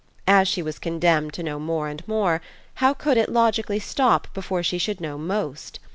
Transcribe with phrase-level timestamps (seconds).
[0.25, 2.41] As she was condemned to know more and more,
[2.81, 5.79] how could it logically stop before she should know Most?